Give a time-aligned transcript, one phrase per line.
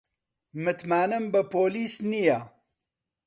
[0.63, 2.39] متمانەم بە پۆلیس نییە.